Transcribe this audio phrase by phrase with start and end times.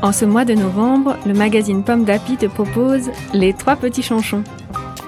[0.00, 4.44] En ce mois de novembre, le magazine Pomme d'Api te propose Les Trois Petits Chanchons,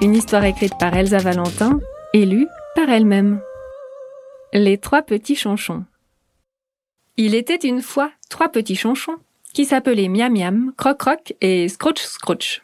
[0.03, 1.79] une histoire écrite par Elsa Valentin
[2.13, 3.41] et lue par elle-même.
[4.53, 5.85] Les Trois Petits Chanchons.
[7.17, 9.19] Il était une fois trois petits chanchons
[9.53, 12.63] qui s'appelaient Miam Miam, Croc Croc et Scrooch Scrooch.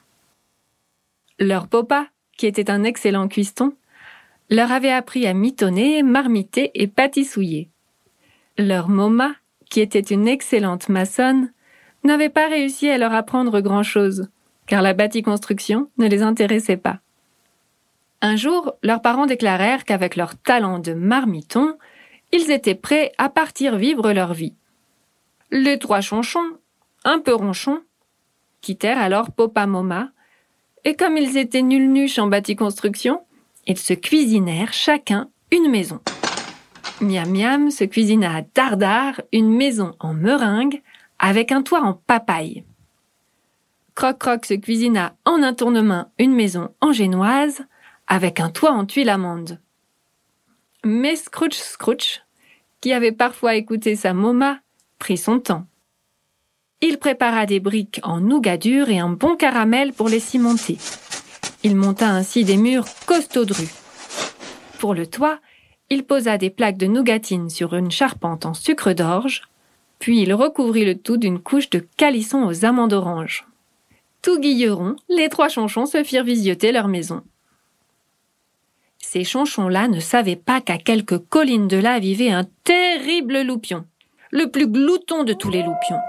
[1.38, 3.74] Leur papa, qui était un excellent cuiston,
[4.50, 7.68] leur avait appris à mitonner, marmiter et pâtissouiller.
[8.56, 9.34] Leur moma,
[9.70, 11.52] qui était une excellente maçonne,
[12.04, 14.28] n'avait pas réussi à leur apprendre grand-chose,
[14.66, 17.00] car la bâtie-construction ne les intéressait pas.
[18.22, 21.76] Un jour, leurs parents déclarèrent qu'avec leur talent de marmiton,
[22.32, 24.54] ils étaient prêts à partir vivre leur vie.
[25.50, 26.56] Les trois chonchons,
[27.04, 27.82] un peu ronchons,
[28.60, 30.10] quittèrent alors Popa Moma,
[30.84, 33.22] et comme ils étaient nuls nuches en bâtie-construction,
[33.66, 36.00] ils se cuisinèrent chacun une maison.
[37.00, 40.82] Miam Miam se cuisina à Dardar une maison en meringue
[41.26, 42.62] avec un toit en papaye.
[43.96, 47.64] Croc Croc se cuisina en un tournement une maison en génoise
[48.06, 49.60] avec un toit en tuile amande.
[50.84, 52.22] Mais Scrooge Scrooge,
[52.80, 54.60] qui avait parfois écouté sa moma,
[55.00, 55.66] prit son temps.
[56.80, 60.78] Il prépara des briques en nougat dur et un bon caramel pour les cimenter.
[61.64, 63.46] Il monta ainsi des murs costauds
[64.78, 65.40] Pour le toit,
[65.90, 69.42] il posa des plaques de nougatine sur une charpente en sucre d'orge,
[69.98, 73.46] puis il recouvrit le tout d'une couche de calisson aux amandes oranges.
[74.22, 77.22] Tout guilleron, les trois chonchons se firent visioter leur maison.
[78.98, 83.84] Ces chonchons-là ne savaient pas qu'à quelques collines de là vivait un terrible loupion,
[84.30, 86.00] le plus glouton de tous les loupions.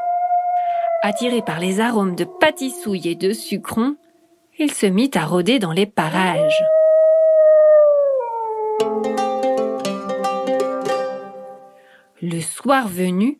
[1.03, 3.95] Attiré par les arômes de pâtissouille et de sucron,
[4.57, 6.63] il se mit à rôder dans les parages.
[12.19, 13.39] Le soir venu,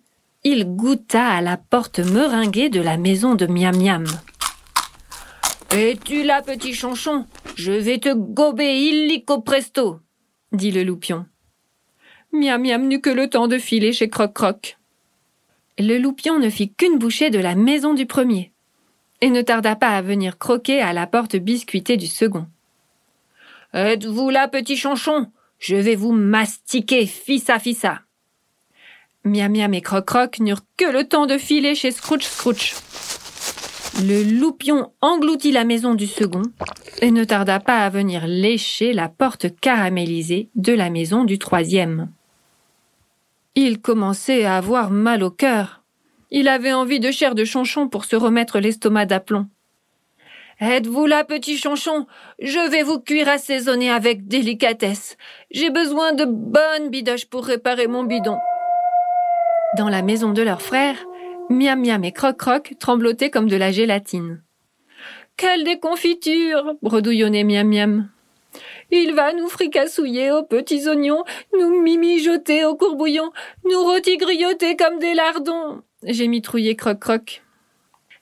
[0.50, 4.06] il goûta à la porte meringuée de la maison de Miam Miam.
[5.72, 7.25] Es-tu là, petit chanchon?
[7.56, 10.00] Je vais te gober illico presto,
[10.53, 11.25] dit le loupion.
[12.31, 14.78] Miam Miam n'eut que le temps de filer chez Croc Croc.
[15.78, 18.53] Le loupion ne fit qu'une bouchée de la maison du premier
[19.19, 22.47] et ne tarda pas à venir croquer à la porte biscuitée du second.
[23.74, 25.30] Êtes-vous là, petit chanchon?
[25.59, 28.06] Je vais vous mastiquer, fissa fissa.
[29.24, 32.76] Miam Miam et Croc Croc n'eurent que le temps de filer chez Scrooge Scrooge.
[34.04, 36.44] Le loupion engloutit la maison du second
[37.02, 42.10] et ne tarda pas à venir lécher la porte caramélisée de la maison du troisième.
[43.56, 45.82] Il commençait à avoir mal au cœur.
[46.30, 49.48] Il avait envie de chair de chanchon pour se remettre l'estomac d'aplomb.
[50.60, 52.08] Êtes-vous là, petit chanchon
[52.40, 55.18] Je vais vous cuire assaisonner avec délicatesse.
[55.52, 58.38] J'ai besoin de bonnes bidoches pour réparer mon bidon.
[59.76, 60.96] Dans la maison de leur frère,
[61.50, 64.42] Miam Miam et Croc Croc tremblotaient comme de la gélatine.
[65.36, 68.10] Quelle déconfiture bredouillonnait Miam Miam.
[68.92, 71.24] Il va nous fricassouiller aux petits oignons,
[71.60, 73.32] nous mimijoter au courbouillon,
[73.70, 75.82] nous rôti-grioter comme des lardons.
[76.04, 77.44] J'ai mitrouillé Croc Croc.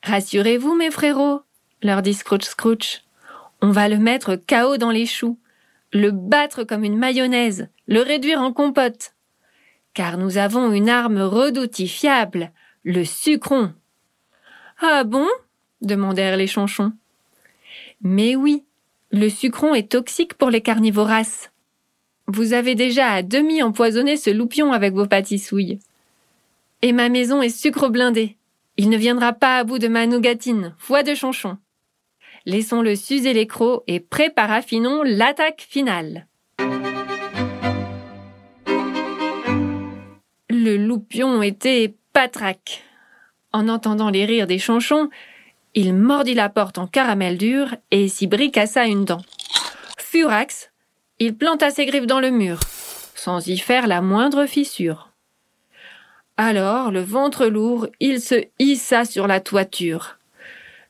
[0.03, 1.41] Rassurez-vous, mes frérots,
[1.83, 3.01] leur dit Scrooge Scrooge.
[3.61, 5.39] On va le mettre KO dans les choux,
[5.93, 9.14] le battre comme une mayonnaise, le réduire en compote
[9.95, 12.51] car nous avons une arme redoutifiable,
[12.83, 13.73] le sucron.
[14.79, 15.27] Ah bon?
[15.81, 16.91] demandèrent les chanchons.
[18.01, 18.63] Mais oui,
[19.11, 21.51] le sucron est toxique pour les carnivoraces.
[22.27, 25.79] Vous avez déjà à demi empoisonné ce loupion avec vos pâtissouilles.
[26.81, 28.35] Et ma maison est sucre blindé.
[28.77, 31.57] Il ne viendra pas à bout de ma nougatine, foi de chanchon.
[32.45, 36.27] Laissons-le s'user les crocs et préparaffinons l'attaque finale.
[40.95, 42.81] Loupion était patraque.
[43.51, 45.09] En entendant les rires des chanchons,
[45.73, 49.21] il mordit la porte en caramel dur et s'y bricassa une dent.
[49.97, 50.71] Furax,
[51.19, 52.61] il planta ses griffes dans le mur,
[53.13, 55.11] sans y faire la moindre fissure.
[56.37, 60.17] Alors, le ventre lourd, il se hissa sur la toiture.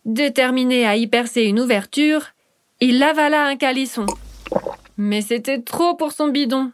[0.06, 2.28] Déterminé à y percer une ouverture,
[2.80, 4.06] il avala un calisson.
[4.98, 6.72] Mais c'était trop pour son bidon.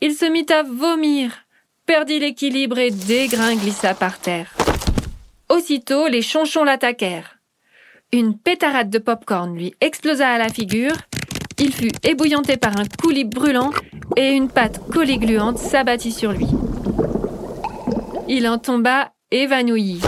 [0.00, 1.47] Il se mit à vomir,
[1.88, 4.54] perdit l'équilibre et dégringlissa par terre.
[5.48, 7.38] Aussitôt, les chonchons l'attaquèrent.
[8.12, 10.92] Une pétarade de popcorn lui explosa à la figure.
[11.58, 13.70] Il fut ébouillanté par un coulis brûlant
[14.16, 16.46] et une pâte collée gluante s'abattit sur lui.
[18.28, 20.02] Il en tomba évanoui.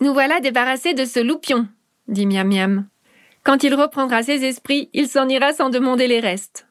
[0.00, 1.68] Nous voilà débarrassés de ce loupion,
[2.08, 2.88] dit Miam Miam.
[3.44, 6.65] Quand il reprendra ses esprits, il s'en ira sans demander les restes.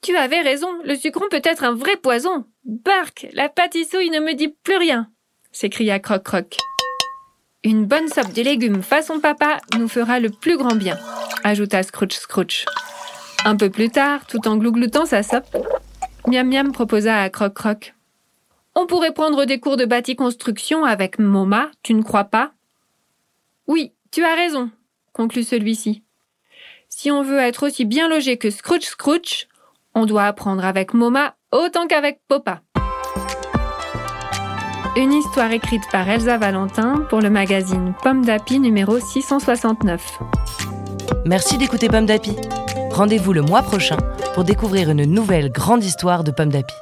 [0.00, 2.44] Tu avais raison, le sucron peut être un vrai poison.
[2.64, 5.10] Bark, la pâtissouille ne me dit plus rien,
[5.50, 6.56] s'écria Croc Croc.
[7.64, 10.96] Une bonne soupe de légumes façon papa nous fera le plus grand bien,
[11.42, 12.64] ajouta Scrooge Scrooge.
[13.44, 15.56] Un peu plus tard, tout en glougloutant sa soupe,
[16.28, 17.94] Miam Miam proposa à Croc Croc.
[18.76, 22.52] On pourrait prendre des cours de bâti construction avec Moma, tu ne crois pas?
[23.66, 24.70] Oui, tu as raison,
[25.12, 26.04] conclut celui-ci.
[26.88, 29.48] Si on veut être aussi bien logé que Scrooge Scrooge,
[29.98, 32.60] on doit apprendre avec Moma autant qu'avec Popa.
[34.96, 40.20] Une histoire écrite par Elsa Valentin pour le magazine Pomme d'Api numéro 669.
[41.26, 42.36] Merci d'écouter Pomme d'Api.
[42.90, 43.96] Rendez-vous le mois prochain
[44.34, 46.74] pour découvrir une nouvelle grande histoire de Pomme d'Api.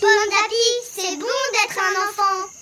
[0.00, 2.61] Pomme d'api, c'est bon d'être un enfant.